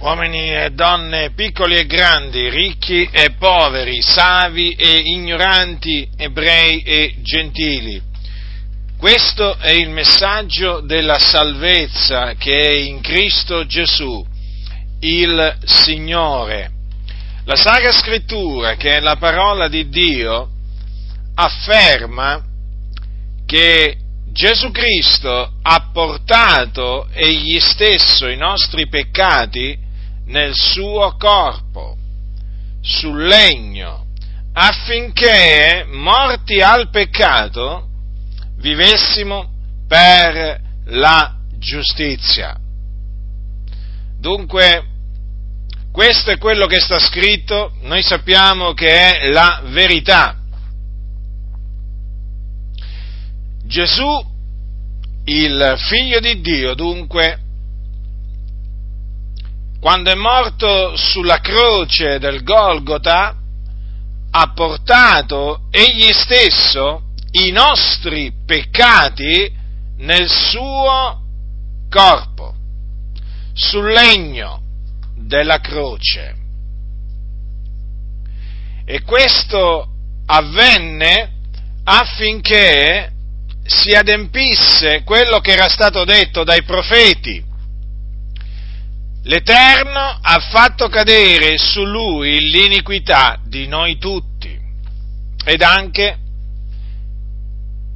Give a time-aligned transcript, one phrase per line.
[0.00, 8.00] uomini e donne, piccoli e grandi, ricchi e poveri, savi e ignoranti, ebrei e gentili.
[8.96, 14.26] Questo è il messaggio della salvezza che è in Cristo Gesù,
[15.00, 16.70] il Signore.
[17.44, 20.48] La Sacra Scrittura, che è la parola di Dio,
[21.34, 22.42] afferma
[23.44, 23.96] che
[24.32, 29.88] Gesù Cristo ha portato egli stesso i nostri peccati
[30.26, 31.96] nel suo corpo,
[32.80, 34.06] sul legno,
[34.52, 37.88] affinché, morti al peccato,
[38.56, 39.50] vivessimo
[39.86, 42.58] per la giustizia.
[44.18, 44.84] Dunque,
[45.92, 50.36] questo è quello che sta scritto, noi sappiamo che è la verità.
[53.64, 54.28] Gesù,
[55.24, 57.38] il figlio di Dio, dunque,
[59.80, 63.34] quando è morto sulla croce del Golgota,
[64.32, 69.50] ha portato egli stesso i nostri peccati
[69.98, 71.22] nel suo
[71.88, 72.54] corpo,
[73.54, 74.60] sul legno
[75.16, 76.36] della croce.
[78.84, 79.88] E questo
[80.26, 81.32] avvenne
[81.84, 83.12] affinché
[83.64, 87.49] si adempisse quello che era stato detto dai profeti.
[89.24, 94.58] L'Eterno ha fatto cadere su lui l'iniquità di noi tutti
[95.44, 96.18] ed anche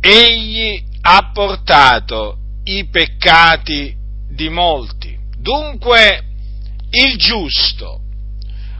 [0.00, 3.94] egli ha portato i peccati
[4.28, 5.16] di molti.
[5.38, 6.24] Dunque
[6.90, 8.00] il giusto,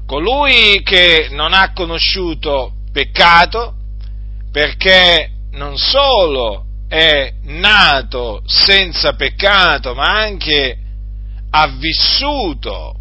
[0.04, 3.74] colui che non ha conosciuto peccato,
[4.50, 10.81] perché non solo è nato senza peccato, ma anche
[11.54, 12.94] ha vissuto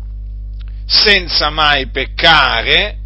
[0.86, 2.98] senza mai peccare,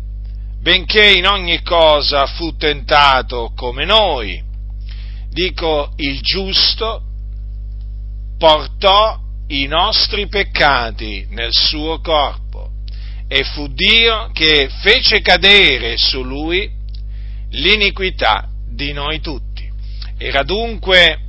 [0.59, 4.43] benché in ogni cosa fu tentato come noi.
[5.29, 7.03] Dico, il giusto
[8.37, 12.71] portò i nostri peccati nel suo corpo
[13.27, 16.67] e fu Dio che fece cadere su lui
[17.51, 19.69] l'iniquità di noi tutti.
[20.17, 21.19] Era dunque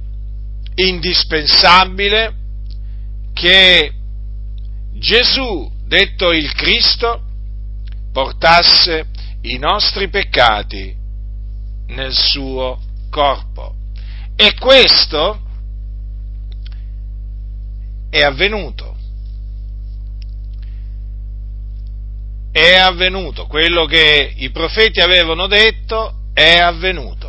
[0.74, 2.34] indispensabile
[3.34, 3.95] che
[4.98, 7.22] Gesù, detto il Cristo,
[8.12, 9.08] portasse
[9.42, 10.94] i nostri peccati
[11.88, 12.80] nel suo
[13.10, 13.74] corpo.
[14.34, 15.40] E questo
[18.10, 18.96] è avvenuto.
[22.50, 23.46] È avvenuto.
[23.46, 27.25] Quello che i profeti avevano detto è avvenuto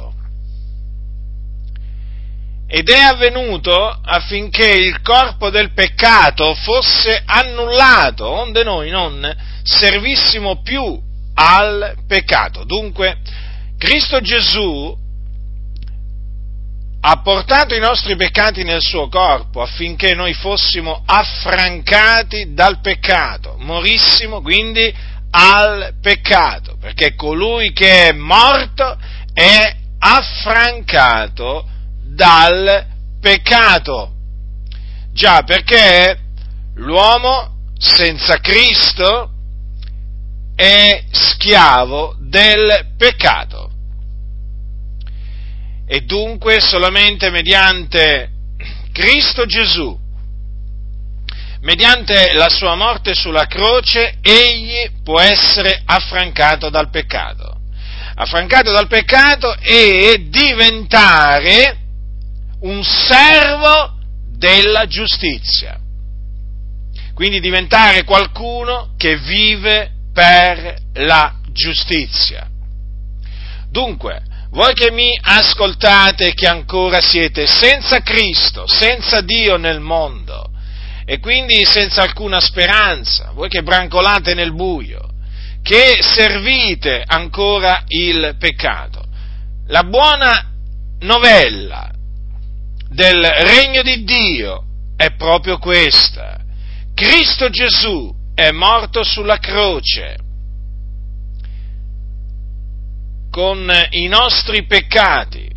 [2.67, 3.73] ed è avvenuto
[4.03, 10.99] affinché il corpo del peccato fosse annullato, onde noi non servissimo più
[11.35, 12.65] al peccato.
[12.65, 13.19] Dunque,
[13.77, 14.95] Cristo Gesù
[16.99, 24.41] ha portato i nostri peccati nel suo corpo affinché noi fossimo affrancati dal peccato, morissimo
[24.41, 24.93] quindi
[25.29, 28.97] al peccato, perché colui che è morto
[29.33, 31.75] è affrancato
[32.17, 32.83] dal
[33.21, 34.11] peccato.
[35.13, 36.19] Già, perché
[36.73, 39.31] l'uomo senza Cristo
[40.55, 43.71] è schiavo del peccato.
[45.87, 48.31] E dunque solamente mediante
[48.91, 49.97] Cristo Gesù,
[51.61, 57.55] mediante la sua morte sulla croce, egli può essere affrancato dal peccato.
[58.15, 61.85] Affrancato dal peccato e diventare
[62.61, 63.95] un servo
[64.37, 65.79] della giustizia.
[67.13, 72.47] Quindi diventare qualcuno che vive per la giustizia.
[73.69, 80.51] Dunque, voi che mi ascoltate che ancora siete senza Cristo, senza Dio nel mondo
[81.05, 85.09] e quindi senza alcuna speranza, voi che brancolate nel buio,
[85.61, 89.03] che servite ancora il peccato,
[89.67, 90.51] la buona
[90.99, 91.91] novella
[92.97, 94.63] del regno di Dio
[94.95, 96.39] è proprio questa.
[96.95, 100.17] Cristo Gesù è morto sulla croce
[103.29, 105.47] con i nostri peccati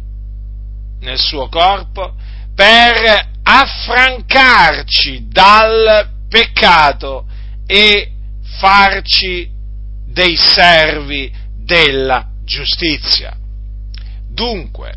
[1.00, 2.14] nel suo corpo
[2.54, 7.24] per affrancarci dal peccato
[7.66, 8.12] e
[8.58, 9.48] farci
[10.06, 13.34] dei servi della giustizia.
[14.28, 14.92] Dunque,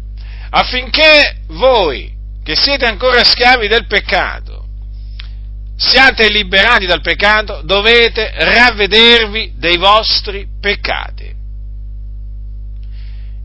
[0.50, 2.14] affinché voi
[2.44, 4.66] che siete ancora schiavi del peccato,
[5.76, 11.34] siate liberati dal peccato, dovete ravvedervi dei vostri peccati.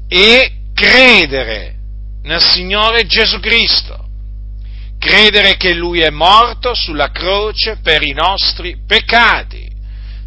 [0.09, 1.75] E credere
[2.23, 4.07] nel Signore Gesù Cristo,
[4.99, 9.69] credere che Lui è morto sulla croce per i nostri peccati,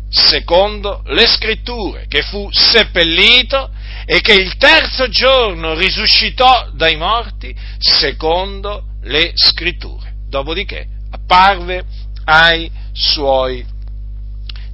[0.10, 3.70] secondo le scritture, che fu seppellito
[4.12, 10.16] e che il terzo giorno risuscitò dai morti, secondo le scritture.
[10.28, 11.86] Dopodiché apparve
[12.26, 13.66] ai suoi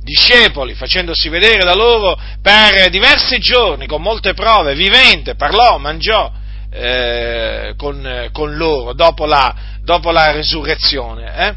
[0.02, 6.32] discepoli, facendosi vedere da loro per diversi giorni, con molte prove, vivente, parlò, mangiò
[6.72, 11.36] eh, con, con, loro dopo la, dopo la resurrezione.
[11.38, 11.56] Eh?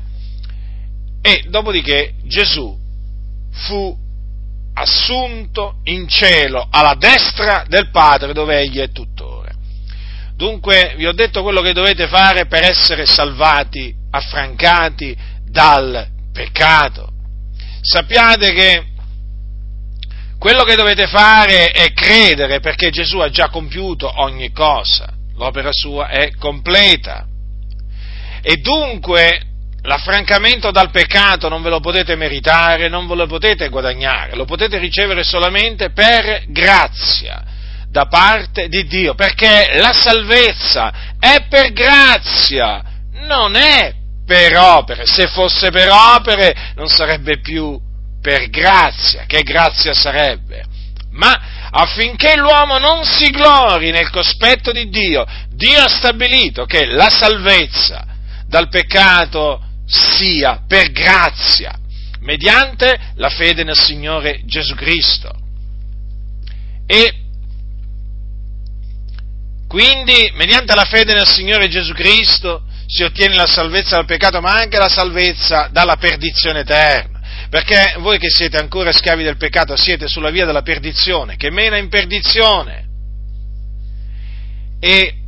[1.23, 2.77] E dopodiché Gesù
[3.53, 3.97] fu
[4.81, 9.51] assunto in cielo alla destra del Padre dove egli è tuttora.
[10.35, 17.11] Dunque vi ho detto quello che dovete fare per essere salvati, affrancati dal peccato
[17.81, 18.85] sappiate che
[20.39, 26.09] quello che dovete fare è credere perché Gesù ha già compiuto ogni cosa, l'opera sua
[26.09, 27.27] è completa.
[28.43, 29.43] E dunque
[29.83, 34.79] l'affrancamento dal peccato non ve lo potete meritare, non ve lo potete guadagnare, lo potete
[34.79, 37.45] ricevere solamente per grazia
[37.89, 42.83] da parte di Dio, perché la salvezza è per grazia,
[43.27, 43.95] non è
[44.25, 45.07] per opere.
[45.07, 47.79] Se fosse per opere non sarebbe più
[48.23, 49.25] per grazia.
[49.27, 50.65] Che grazia sarebbe?
[51.11, 57.09] Ma affinché l'uomo non si glori nel cospetto di Dio, Dio ha stabilito che la
[57.11, 58.07] salvezza
[58.47, 61.77] dal peccato sia per grazia,
[62.21, 65.35] mediante la fede nel Signore Gesù Cristo.
[66.87, 67.15] E
[69.67, 74.53] quindi, mediante la fede nel Signore Gesù Cristo, si ottiene la salvezza dal peccato, ma
[74.55, 77.21] anche la salvezza dalla perdizione eterna.
[77.49, 81.77] Perché voi che siete ancora schiavi del peccato siete sulla via della perdizione, che mena
[81.77, 82.87] in perdizione.
[84.81, 85.20] E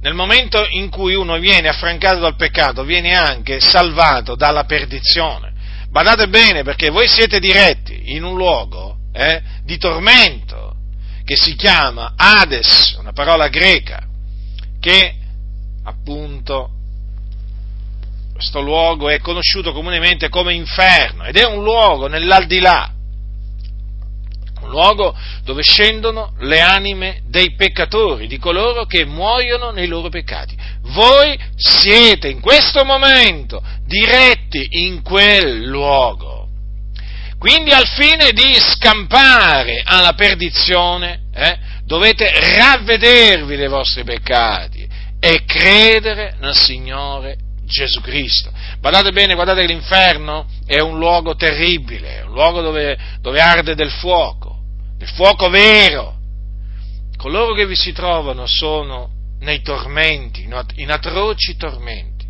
[0.00, 5.52] nel momento in cui uno viene affrancato dal peccato, viene anche salvato dalla perdizione.
[5.90, 10.74] Badate bene perché voi siete diretti in un luogo eh, di tormento
[11.24, 14.06] che si chiama Hades, una parola greca,
[14.80, 15.14] che
[15.84, 16.70] appunto
[18.32, 22.92] questo luogo è conosciuto comunemente come inferno ed è un luogo nell'aldilà,
[24.68, 30.56] un luogo dove scendono le anime dei peccatori, di coloro che muoiono nei loro peccati.
[30.82, 36.46] Voi siete in questo momento diretti in quel luogo.
[37.38, 44.86] Quindi al fine di scampare alla perdizione, eh, dovete ravvedervi dei vostri peccati
[45.20, 48.50] e credere nel Signore Gesù Cristo.
[48.80, 53.90] Guardate bene, guardate che l'inferno è un luogo terribile, un luogo dove, dove arde del
[53.90, 54.47] fuoco,
[54.98, 56.16] del fuoco vero.
[57.16, 59.10] Coloro che vi si trovano sono
[59.40, 60.42] nei tormenti,
[60.76, 62.26] in atroci tormenti.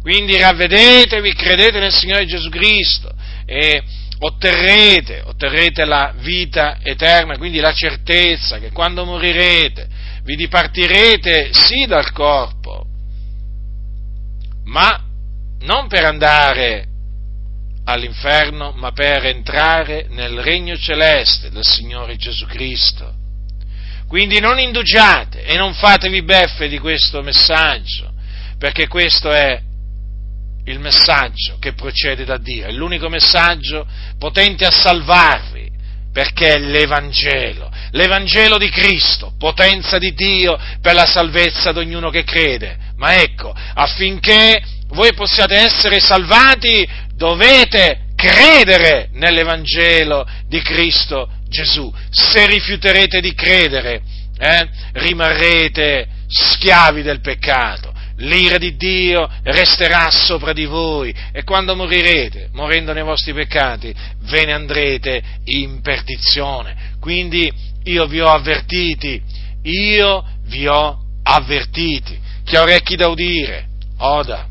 [0.00, 3.12] Quindi ravvedetevi, credete nel Signore Gesù Cristo
[3.46, 3.82] e
[4.18, 9.88] otterrete, otterrete la vita eterna, quindi la certezza che quando morirete
[10.24, 12.86] vi dipartirete sì dal corpo,
[14.64, 15.04] ma
[15.60, 16.86] non per andare
[17.84, 23.14] all'inferno, ma per entrare nel regno celeste del Signore Gesù Cristo.
[24.06, 28.12] Quindi non indugiate e non fatevi beffe di questo messaggio,
[28.58, 29.60] perché questo è
[30.64, 33.86] il messaggio che procede da Dio, è l'unico messaggio
[34.18, 35.70] potente a salvarvi,
[36.12, 42.22] perché è l'Evangelo, l'Evangelo di Cristo, potenza di Dio per la salvezza di ognuno che
[42.22, 42.76] crede.
[42.96, 51.92] Ma ecco, affinché voi possiate essere salvati, dovete credere nell'Evangelo di Cristo Gesù.
[52.10, 54.02] Se rifiuterete di credere,
[54.38, 57.92] eh, rimarrete schiavi del peccato
[58.22, 64.44] l'ira di Dio resterà sopra di voi e quando morirete, morendo nei vostri peccati, ve
[64.44, 66.94] ne andrete in perdizione.
[67.00, 67.50] Quindi
[67.84, 69.20] io vi ho avvertiti,
[69.62, 72.18] io vi ho avvertiti.
[72.44, 74.48] Chi ha orecchi da udire, oda.